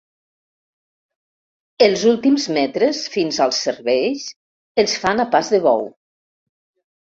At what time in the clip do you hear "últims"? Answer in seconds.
2.13-2.47